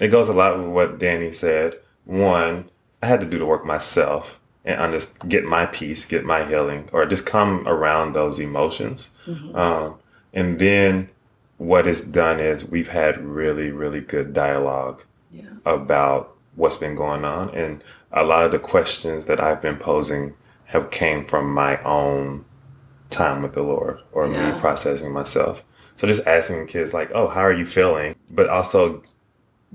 it 0.00 0.08
goes 0.08 0.28
a 0.28 0.32
lot 0.32 0.58
with 0.58 0.68
what 0.68 0.98
Danny 0.98 1.32
said. 1.32 1.78
One, 2.04 2.70
I 3.02 3.06
had 3.06 3.20
to 3.20 3.26
do 3.26 3.38
the 3.38 3.46
work 3.46 3.64
myself 3.64 4.40
and 4.64 4.80
under, 4.80 4.98
get 5.28 5.44
my 5.44 5.66
peace, 5.66 6.04
get 6.04 6.24
my 6.24 6.44
healing, 6.46 6.88
or 6.92 7.06
just 7.06 7.26
come 7.26 7.66
around 7.68 8.14
those 8.14 8.38
emotions. 8.38 9.10
Um, 9.54 9.96
and 10.32 10.58
then 10.58 11.08
what 11.60 11.86
it's 11.86 12.00
done 12.00 12.40
is 12.40 12.66
we've 12.66 12.88
had 12.88 13.22
really, 13.22 13.70
really 13.70 14.00
good 14.00 14.32
dialogue 14.32 15.02
Yeah. 15.30 15.42
about 15.66 16.34
what's 16.54 16.78
been 16.78 16.94
going 16.94 17.22
on. 17.22 17.50
And 17.50 17.84
a 18.10 18.24
lot 18.24 18.44
of 18.44 18.50
the 18.50 18.58
questions 18.58 19.26
that 19.26 19.42
I've 19.42 19.60
been 19.60 19.76
posing 19.76 20.32
have 20.72 20.90
came 20.90 21.26
from 21.26 21.52
my 21.52 21.76
own 21.82 22.46
time 23.10 23.42
with 23.42 23.52
the 23.52 23.62
Lord 23.62 23.98
or 24.10 24.26
Yeah. 24.26 24.54
me 24.54 24.58
processing 24.58 25.12
myself. 25.12 25.62
So 25.96 26.06
just 26.06 26.26
asking 26.26 26.66
kids 26.68 26.94
like, 26.94 27.10
oh, 27.14 27.28
how 27.28 27.42
are 27.42 27.52
you 27.52 27.66
feeling? 27.66 28.14
But 28.30 28.48
also 28.48 29.02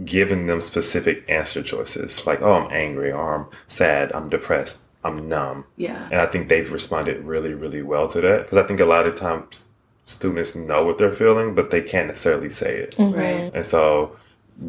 giving 0.04 0.48
them 0.48 0.62
specific 0.62 1.24
answer 1.30 1.62
choices 1.62 2.26
like, 2.26 2.42
oh, 2.42 2.54
I'm 2.54 2.72
angry 2.74 3.12
or 3.12 3.36
I'm 3.36 3.46
sad, 3.68 4.12
I'm 4.12 4.30
depressed, 4.30 4.86
I'm 5.04 5.30
numb. 5.30 5.66
Yeah. 5.78 6.08
And 6.12 6.20
I 6.20 6.26
think 6.26 6.50
they've 6.50 6.72
responded 6.72 7.24
really, 7.24 7.54
really 7.54 7.84
well 7.84 8.08
to 8.08 8.22
that. 8.22 8.42
Because 8.42 8.58
I 8.58 8.64
think 8.64 8.80
a 8.80 8.86
lot 8.86 9.08
of 9.08 9.14
times 9.14 9.68
students 10.06 10.56
know 10.56 10.84
what 10.84 10.98
they're 10.98 11.12
feeling, 11.12 11.56
but 11.56 11.72
they 11.72 11.82
can't 11.82 12.08
necessarily 12.08 12.50
say 12.50 12.78
it. 12.78 12.96
Right. 13.00 13.52
And 13.54 13.66
so 13.66 14.16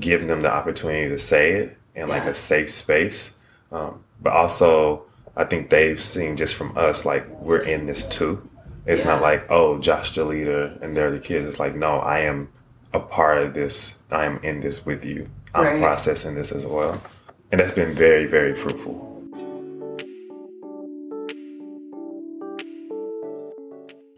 giving 0.00 0.26
them 0.28 0.40
the 0.42 0.52
opportunity 0.52 1.08
to 1.08 1.18
say 1.18 1.52
it 1.52 1.76
in 1.94 2.08
like 2.08 2.24
Yeah. 2.24 2.30
a 2.30 2.34
safe 2.34 2.70
space. 2.72 3.38
Um, 3.70 4.00
but 4.22 4.32
also, 4.32 5.02
I 5.36 5.44
think 5.44 5.68
they've 5.70 6.00
seen 6.02 6.36
just 6.36 6.54
from 6.54 6.76
us, 6.76 7.04
like, 7.04 7.28
we're 7.40 7.58
in 7.58 7.86
this 7.86 8.08
too. 8.08 8.48
It's 8.86 9.04
not 9.04 9.20
like, 9.20 9.44
oh, 9.50 9.78
Josh 9.78 10.14
the 10.14 10.24
leader 10.24 10.78
and 10.80 10.96
they're 10.96 11.10
the 11.10 11.18
kids. 11.18 11.46
It's 11.48 11.58
like, 11.58 11.74
no, 11.74 11.98
I 11.98 12.20
am 12.20 12.48
a 12.92 13.00
part 13.00 13.38
of 13.42 13.52
this. 13.52 13.98
I 14.10 14.24
am 14.24 14.38
in 14.42 14.60
this 14.60 14.86
with 14.86 15.04
you. 15.04 15.28
I'm 15.54 15.64
Right. 15.64 15.80
processing 15.80 16.34
this 16.36 16.52
as 16.52 16.64
well. 16.64 17.02
And 17.52 17.60
that's 17.60 17.72
been 17.72 17.92
very, 17.94 18.26
very 18.26 18.54
fruitful. 18.54 19.15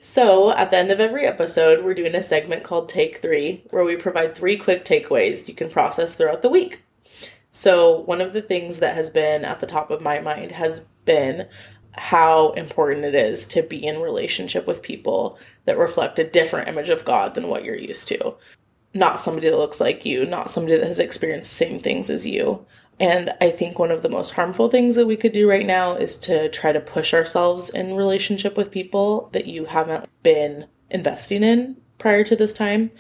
So, 0.01 0.53
at 0.53 0.71
the 0.71 0.77
end 0.77 0.91
of 0.91 1.01
every 1.01 1.27
episode, 1.27 1.85
we're 1.85 1.95
doing 1.95 2.15
a 2.15 2.23
segment 2.23 2.63
called 2.63 2.89
Take 2.89 3.21
Three, 3.21 3.65
where 3.71 3.85
we 3.85 3.97
provide 3.97 4.35
three 4.35 4.57
quick 4.57 4.85
takeaways 4.85 5.49
you 5.49 5.55
can 5.55 5.69
process 5.69 6.15
throughout 6.15 6.43
the 6.43 6.49
week. 6.49 6.83
So, 7.51 8.01
one 8.01 8.21
of 8.21 8.33
the 8.33 8.43
things 8.43 8.79
that 8.79 8.95
has 8.95 9.11
been 9.11 9.45
at 9.45 9.61
the 9.61 9.67
top 9.67 9.91
of 9.91 10.01
my 10.01 10.21
mind 10.21 10.53
has 10.53 10.87
been 11.05 11.49
how 11.93 12.53
important 12.53 13.05
it 13.05 13.15
is 13.17 13.49
to 13.49 13.63
be 13.63 13.85
in 13.85 14.01
relationship 14.01 14.69
with 14.69 14.83
people 14.83 15.37
that 15.65 15.77
reflect 15.77 16.21
a 16.21 16.29
different 16.29 16.69
image 16.69 16.91
of 16.91 17.05
God 17.05 17.35
than 17.35 17.49
what 17.49 17.65
you're 17.65 17.77
used 17.77 18.07
to. 18.09 18.35
Not 18.95 19.21
somebody 19.21 19.51
that 19.51 19.59
looks 19.59 19.81
like 19.81 20.07
you, 20.07 20.25
not 20.25 20.53
somebody 20.53 20.77
that 20.77 20.87
has 20.87 21.01
experienced 21.01 21.51
the 21.51 21.57
same 21.57 21.81
things 21.81 22.09
as 22.09 22.25
you. 22.25 22.65
And 23.01 23.33
I 23.41 23.51
think 23.51 23.79
one 23.79 23.91
of 23.91 24.03
the 24.03 24.09
most 24.09 24.35
harmful 24.35 24.69
things 24.69 24.97
that 24.97 25.07
we 25.07 25.17
could 25.17 25.33
do 25.33 25.49
right 25.49 25.67
now 25.67 25.95
is 25.95 26.17
to 26.19 26.49
try 26.49 26.73
to 26.73 26.81
push 26.81 27.15
ourselves 27.15 27.71
in 27.71 27.95
relationship 27.95 28.57
with 28.57 28.71
people 28.71 29.29
that 29.33 29.47
you 29.47 29.67
haven't 29.67 30.09
been 30.23 30.67
investing 30.91 31.43
in 31.43 31.77
prior 31.99 32.25
to 32.25 32.35
this 32.35 32.55
time. 32.55 32.91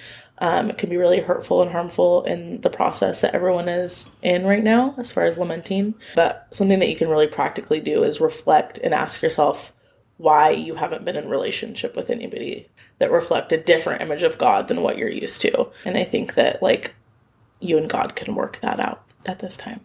Um, 0.40 0.70
it 0.70 0.78
can 0.78 0.88
be 0.88 0.96
really 0.96 1.20
hurtful 1.20 1.62
and 1.62 1.72
harmful 1.72 2.22
in 2.22 2.60
the 2.60 2.70
process 2.70 3.20
that 3.20 3.34
everyone 3.34 3.68
is 3.68 4.14
in 4.22 4.46
right 4.46 4.62
now, 4.62 4.94
as 4.96 5.10
far 5.10 5.24
as 5.24 5.36
lamenting. 5.36 5.94
But 6.14 6.46
something 6.52 6.78
that 6.78 6.88
you 6.88 6.96
can 6.96 7.08
really 7.08 7.26
practically 7.26 7.80
do 7.80 8.04
is 8.04 8.20
reflect 8.20 8.78
and 8.78 8.94
ask 8.94 9.20
yourself 9.20 9.74
why 10.16 10.50
you 10.50 10.76
haven't 10.76 11.04
been 11.04 11.16
in 11.16 11.28
relationship 11.28 11.96
with 11.96 12.08
anybody 12.10 12.68
that 12.98 13.10
reflect 13.10 13.52
a 13.52 13.60
different 13.60 14.02
image 14.02 14.22
of 14.22 14.38
God 14.38 14.68
than 14.68 14.82
what 14.82 14.98
you're 14.98 15.08
used 15.08 15.40
to. 15.42 15.68
And 15.84 15.96
I 15.96 16.04
think 16.04 16.34
that 16.34 16.62
like 16.62 16.94
you 17.60 17.76
and 17.76 17.90
God 17.90 18.14
can 18.14 18.36
work 18.36 18.60
that 18.60 18.78
out 18.78 19.02
at 19.26 19.40
this 19.40 19.56
time. 19.56 19.80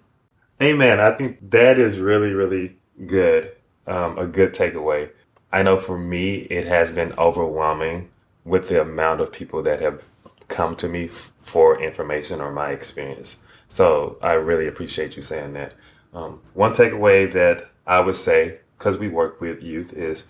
Amen. 0.64 1.02
I 1.02 1.12
think 1.12 1.52
that 1.52 1.78
is 1.78 2.00
really, 2.00 2.32
really 2.32 2.78
good. 3.06 3.52
Um, 3.86 4.18
a 4.18 4.26
good 4.26 4.54
takeaway. 4.54 5.12
I 5.52 5.62
know 5.62 5.76
for 5.78 5.98
me, 5.98 6.36
it 6.36 6.66
has 6.68 6.90
been 6.90 7.12
overwhelming 7.18 8.10
with 8.46 8.70
the 8.70 8.82
amount 8.82 9.20
of 9.20 9.34
people 9.34 9.62
that 9.64 9.82
have 9.82 10.06
come 10.48 10.78
to 10.78 10.88
me 10.88 11.06
f- 11.06 11.34
for 11.42 11.82
information 11.82 12.40
or 12.40 12.50
my 12.50 12.70
experience. 12.72 13.44
So 13.68 14.18
I 14.22 14.34
really 14.34 14.66
appreciate 14.66 15.18
you 15.18 15.22
saying 15.22 15.52
that. 15.54 15.74
Um, 16.14 16.40
one 16.54 16.72
takeaway 16.72 17.30
that 17.34 17.70
I 17.86 18.00
would 18.00 18.16
say, 18.16 18.60
because 18.78 18.98
we 18.98 19.10
work 19.10 19.42
with 19.42 19.62
youth, 19.62 19.92
is 19.92 20.24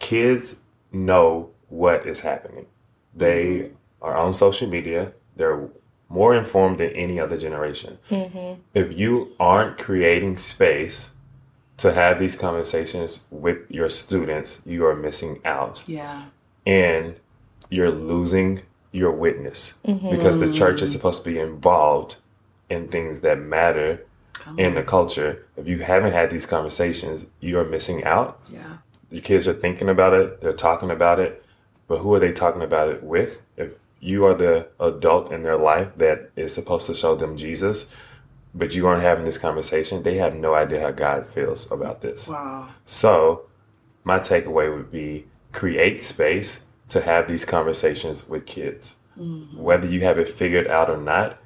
kids 0.00 0.60
know 0.92 1.50
what 1.68 2.06
is 2.06 2.20
happening. 2.20 2.66
They 3.14 3.70
are 4.02 4.16
on 4.16 4.34
social 4.34 4.68
media. 4.68 5.12
They're 5.34 5.70
more 6.12 6.34
informed 6.34 6.78
than 6.78 6.90
any 6.90 7.18
other 7.18 7.38
generation. 7.38 7.98
Mm-hmm. 8.10 8.60
If 8.74 8.96
you 8.96 9.34
aren't 9.40 9.78
creating 9.78 10.36
space 10.38 11.14
to 11.78 11.92
have 11.92 12.18
these 12.18 12.36
conversations 12.36 13.24
with 13.30 13.58
your 13.70 13.88
students, 13.88 14.62
you 14.66 14.84
are 14.84 14.94
missing 14.94 15.40
out 15.44 15.84
Yeah. 15.88 16.26
and 16.66 17.16
you're 17.70 17.90
losing 17.90 18.62
your 18.92 19.10
witness 19.10 19.78
mm-hmm. 19.84 20.10
because 20.10 20.38
the 20.38 20.52
church 20.52 20.82
is 20.82 20.90
mm-hmm. 20.90 20.98
supposed 20.98 21.24
to 21.24 21.30
be 21.30 21.38
involved 21.38 22.16
in 22.68 22.88
things 22.88 23.20
that 23.20 23.38
matter 23.40 24.04
in 24.58 24.74
the 24.74 24.82
culture. 24.82 25.46
If 25.56 25.66
you 25.66 25.78
haven't 25.78 26.12
had 26.12 26.30
these 26.30 26.46
conversations, 26.46 27.26
you 27.40 27.58
are 27.58 27.64
missing 27.64 28.04
out 28.04 28.38
Yeah. 28.52 28.78
your 29.10 29.22
kids 29.22 29.48
are 29.48 29.54
thinking 29.54 29.88
about 29.88 30.12
it, 30.12 30.42
they're 30.42 30.52
talking 30.52 30.90
about 30.90 31.18
it, 31.20 31.42
but 31.88 31.98
who 31.98 32.12
are 32.14 32.20
they 32.20 32.32
talking 32.32 32.62
about 32.62 32.90
it 32.90 33.02
with? 33.02 33.40
If 33.56 33.76
you 34.02 34.26
are 34.26 34.34
the 34.34 34.66
adult 34.80 35.30
in 35.30 35.44
their 35.44 35.56
life 35.56 35.94
that 35.96 36.32
is 36.34 36.52
supposed 36.52 36.88
to 36.88 36.94
show 36.94 37.14
them 37.14 37.36
Jesus, 37.36 37.94
but 38.52 38.74
you 38.74 38.88
aren't 38.88 39.02
having 39.02 39.24
this 39.24 39.38
conversation, 39.38 40.02
they 40.02 40.16
have 40.16 40.34
no 40.34 40.54
idea 40.54 40.80
how 40.80 40.90
God 40.90 41.28
feels 41.28 41.70
about 41.70 42.00
this. 42.00 42.28
Wow. 42.28 42.68
So, 42.84 43.46
my 44.02 44.18
takeaway 44.18 44.74
would 44.74 44.90
be 44.90 45.26
create 45.52 46.02
space 46.02 46.66
to 46.88 47.02
have 47.02 47.28
these 47.28 47.44
conversations 47.44 48.28
with 48.28 48.44
kids. 48.44 48.96
Mm-hmm. 49.16 49.56
Whether 49.56 49.86
you 49.86 50.00
have 50.00 50.18
it 50.18 50.28
figured 50.28 50.66
out 50.66 50.90
or 50.90 50.96
not, 50.96 51.38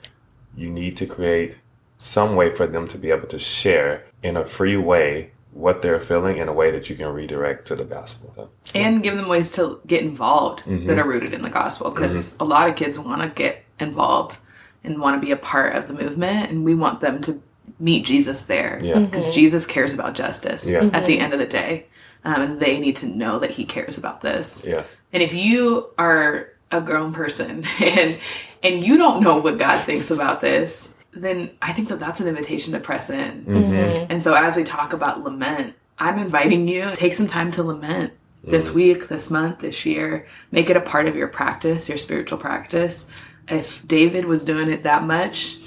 you 0.56 0.70
need 0.70 0.96
to 0.96 1.06
create 1.06 1.56
some 1.98 2.36
way 2.36 2.54
for 2.54 2.66
them 2.66 2.88
to 2.88 2.96
be 2.96 3.10
able 3.10 3.28
to 3.28 3.38
share 3.38 4.06
in 4.22 4.34
a 4.34 4.46
free 4.46 4.78
way 4.78 5.32
what 5.56 5.80
they're 5.82 5.98
feeling 6.00 6.36
in 6.36 6.48
a 6.48 6.52
way 6.52 6.70
that 6.70 6.90
you 6.90 6.96
can 6.96 7.08
redirect 7.08 7.66
to 7.68 7.74
the 7.74 7.84
gospel. 7.84 8.32
So, 8.36 8.50
and 8.74 9.02
give 9.02 9.16
them 9.16 9.26
ways 9.28 9.50
to 9.52 9.80
get 9.86 10.02
involved 10.02 10.60
Mm-hmm. 10.64 10.86
that 10.86 10.98
are 10.98 11.08
rooted 11.08 11.32
in 11.32 11.42
the 11.42 11.50
gospel 11.50 11.90
because 11.90 12.36
a 12.40 12.44
lot 12.44 12.68
of 12.68 12.76
kids 12.76 12.98
want 12.98 13.22
to 13.22 13.28
get 13.28 13.64
involved 13.80 14.38
and 14.84 15.00
want 15.00 15.20
to 15.20 15.24
be 15.26 15.32
a 15.32 15.36
part 15.36 15.74
of 15.74 15.88
the 15.88 15.94
movement 15.94 16.50
and 16.50 16.64
we 16.64 16.74
want 16.74 17.00
them 17.00 17.20
to 17.22 17.40
meet 17.78 18.04
jesus 18.04 18.44
there 18.44 18.78
Yeah. 18.82 18.98
because 19.00 19.34
jesus 19.34 19.66
cares 19.66 19.92
about 19.92 20.14
justice 20.14 20.68
Yeah. 20.68 20.88
at 20.92 21.04
the 21.06 21.18
end 21.18 21.32
of 21.32 21.38
the 21.38 21.46
day 21.46 21.86
um, 22.24 22.40
and 22.42 22.60
they 22.60 22.78
need 22.78 22.96
to 22.96 23.06
know 23.06 23.38
that 23.38 23.50
he 23.50 23.64
cares 23.64 23.98
about 23.98 24.20
this 24.20 24.64
yeah. 24.66 24.84
and 25.12 25.22
if 25.22 25.32
you 25.34 25.88
are 25.98 26.48
a 26.70 26.80
grown 26.80 27.12
person 27.12 27.64
and 27.80 28.18
and 28.62 28.84
you 28.84 28.96
don't 28.96 29.22
know 29.22 29.38
what 29.38 29.58
god 29.58 29.84
thinks 29.84 30.10
about 30.10 30.40
this 30.40 30.94
then 31.22 31.50
i 31.62 31.72
think 31.72 31.88
that 31.88 31.98
that's 31.98 32.20
an 32.20 32.28
invitation 32.28 32.72
to 32.72 32.80
press 32.80 33.10
in 33.10 33.44
mm-hmm. 33.44 33.52
Mm-hmm. 33.52 34.12
and 34.12 34.22
so 34.22 34.34
as 34.34 34.56
we 34.56 34.64
talk 34.64 34.92
about 34.92 35.22
lament, 35.22 35.74
I'm 35.98 36.18
inviting 36.18 36.68
you 36.68 36.92
take 36.94 37.14
some 37.14 37.26
time 37.26 37.50
to 37.52 37.62
lament 37.62 38.12
this 38.44 38.70
mm. 38.70 38.74
week, 38.74 39.08
this 39.08 39.30
month, 39.30 39.60
this 39.60 39.86
year. 39.86 40.26
Make 40.50 40.70
it 40.70 40.76
a 40.76 40.80
part 40.80 41.06
of 41.06 41.16
your 41.16 41.28
practice, 41.28 41.88
your 41.88 41.98
spiritual 41.98 42.38
practice. 42.38 43.06
If 43.48 43.86
David 43.86 44.24
was 44.24 44.44
doing 44.44 44.70
it 44.70 44.82
that 44.82 45.04
much, 45.04 45.58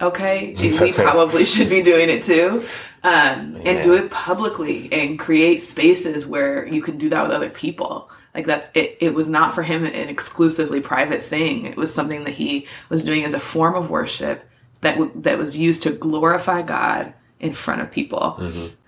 okay, 0.00 0.54
we 0.80 0.92
probably 0.92 1.44
should 1.44 1.70
be 1.70 1.82
doing 1.82 2.08
it 2.08 2.22
too. 2.22 2.66
Um, 3.04 3.60
and 3.64 3.82
do 3.82 3.94
it 3.94 4.12
publicly 4.12 4.88
and 4.92 5.18
create 5.18 5.60
spaces 5.60 6.24
where 6.24 6.68
you 6.68 6.80
can 6.80 6.98
do 6.98 7.08
that 7.08 7.24
with 7.24 7.32
other 7.32 7.50
people. 7.50 8.10
Like 8.32 8.46
that, 8.46 8.70
it, 8.74 8.96
it 9.00 9.12
was 9.12 9.28
not 9.28 9.54
for 9.54 9.64
him 9.64 9.84
an 9.84 10.08
exclusively 10.08 10.80
private 10.80 11.20
thing. 11.20 11.66
It 11.66 11.76
was 11.76 11.92
something 11.92 12.22
that 12.24 12.34
he 12.34 12.68
was 12.90 13.02
doing 13.02 13.24
as 13.24 13.34
a 13.34 13.40
form 13.40 13.74
of 13.74 13.90
worship 13.90 14.48
that 14.82 14.92
w- 14.98 15.12
that 15.16 15.38
was 15.38 15.56
used 15.56 15.82
to 15.84 15.90
glorify 15.90 16.62
God 16.62 17.12
in 17.40 17.52
front 17.52 17.80
of 17.80 17.90
people. 17.90 18.36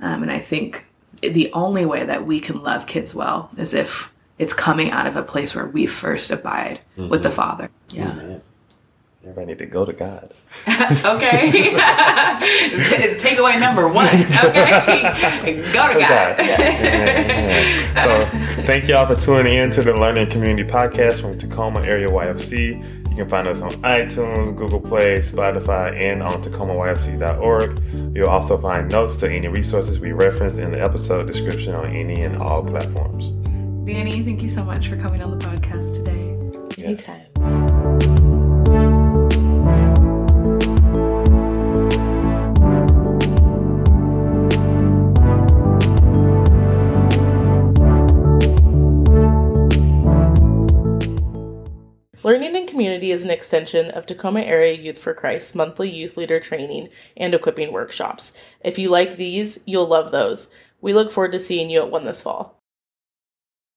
Um, 0.01 0.23
and 0.23 0.31
I 0.31 0.39
think 0.39 0.85
the 1.23 1.51
only 1.53 1.85
way 1.87 2.05
that 2.05 2.25
we 2.27 2.39
can 2.39 2.63
love 2.63 2.87
kids 2.87 3.15
well 3.15 3.51
is 3.57 3.73
if 3.75 4.13
it's 4.39 4.53
coming 4.53 4.91
out 4.91 5.07
of 5.07 5.17
a 5.17 5.23
place 5.23 5.55
where 5.55 5.67
we 5.67 5.87
first 5.87 6.31
abide 6.31 6.81
with 6.97 7.23
the 7.23 7.31
Father. 7.31 7.71
Yeah. 7.91 8.39
Everybody 9.23 9.47
need 9.47 9.59
to 9.59 9.67
go 9.67 9.85
to 9.87 9.93
God. 9.95 10.31
Okay. 11.05 11.73
Takeaway 13.19 13.59
number 13.61 13.89
one. 13.89 14.07
Okay. 14.45 15.55
Go 15.73 15.89
to 15.93 15.99
God. 15.99 16.41
Amen. 16.41 17.97
So, 18.03 18.63
thank 18.63 18.89
y'all 18.89 19.07
for 19.07 19.17
tuning 19.21 19.55
in 19.55 19.71
to 19.73 19.83
the 19.83 19.95
Learning 19.95 20.29
Community 20.29 20.69
Podcast 20.69 21.21
from 21.21 21.39
Tacoma 21.39 21.81
Area 21.83 22.09
YFC. 22.09 22.83
You 23.15 23.23
can 23.23 23.29
find 23.29 23.47
us 23.47 23.63
on 23.63 23.71
iTunes, 23.83 24.57
Google 24.57 24.81
Play, 24.81 25.19
Spotify, 25.19 25.95
and 25.95 26.21
on 26.21 26.43
tacomayfc.org. 26.43 27.81
You'll 28.17 28.29
also 28.29 28.59
find 28.59 28.91
notes 28.91 29.15
to 29.19 29.31
any 29.31 29.47
resources 29.47 30.01
we 30.01 30.11
referenced 30.11 30.59
in 30.59 30.73
the 30.73 30.83
episode 30.83 31.29
description 31.29 31.77
on 31.77 31.93
any 31.93 32.23
and 32.23 32.37
all 32.37 32.65
platforms. 32.65 33.29
Danny, 33.87 34.25
thank 34.25 34.43
you 34.43 34.49
so 34.49 34.65
much 34.65 34.89
for 34.89 34.97
coming 34.97 35.23
on 35.23 35.31
the 35.31 35.47
podcast 35.47 35.95
today. 35.95 36.37
Yes. 36.77 37.09
Anytime. 37.09 37.34
Is 53.15 53.25
an 53.25 53.31
extension 53.31 53.91
of 53.93 54.05
Tacoma 54.05 54.41
Area 54.41 54.75
Youth 54.75 54.99
for 54.99 55.15
Christ 55.15 55.55
monthly 55.55 55.89
youth 55.89 56.17
leader 56.17 56.41
training 56.41 56.89
and 57.17 57.33
equipping 57.33 57.73
workshops. 57.73 58.37
If 58.61 58.77
you 58.77 58.91
like 58.91 59.17
these, 59.17 59.63
you'll 59.67 59.87
love 59.87 60.11
those. 60.11 60.51
We 60.81 60.93
look 60.93 61.13
forward 61.13 61.33
to 61.33 61.41
seeing 61.41 61.71
you 61.71 61.79
at 61.79 61.91
one 61.91 62.05
this 62.05 62.21
fall. 62.21 62.54